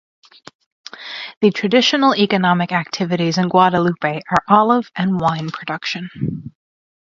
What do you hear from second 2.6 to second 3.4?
activities